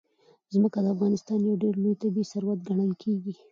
[0.53, 3.33] ځمکه د افغانستان یو ډېر لوی طبعي ثروت ګڼل کېږي.